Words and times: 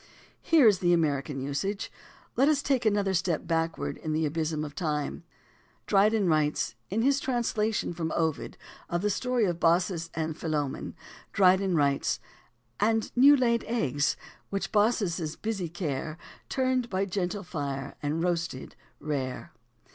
Here 0.41 0.65
is 0.67 0.79
the 0.79 0.93
American 0.93 1.39
usage. 1.39 1.91
Let 2.35 2.47
us 2.49 2.63
take 2.63 2.87
another 2.87 3.13
step 3.13 3.45
backward 3.45 3.97
in 3.97 4.13
the 4.13 4.25
"abysm 4.25 4.63
of 4.65 4.73
time." 4.73 5.23
In 5.93 7.01
his 7.03 7.19
translation 7.19 7.93
from 7.93 8.11
Ovid 8.15 8.57
of 8.89 9.03
the 9.03 9.11
story 9.11 9.45
of 9.45 9.59
Baucis 9.59 10.09
and 10.15 10.35
Philemon 10.35 10.95
Dry 11.33 11.55
den 11.55 11.75
writes: 11.75 12.19
"And 12.79 13.11
new 13.15 13.37
laid 13.37 13.63
eggs, 13.65 14.17
which 14.49 14.71
Baucis' 14.71 15.35
busy 15.35 15.69
care 15.69 16.17
Turned 16.49 16.89
by 16.89 17.01
a 17.01 17.05
gentle 17.05 17.43
fire 17.43 17.93
and 18.01 18.23
roasted 18.23 18.75
rare." 18.99 19.53